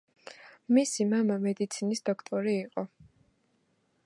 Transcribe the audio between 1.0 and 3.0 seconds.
მამა მედიცინის დოქტორი იყო.